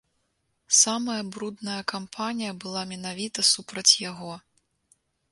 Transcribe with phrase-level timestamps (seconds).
[0.83, 4.33] Самая брудная кампанія была менавіта супраць яго.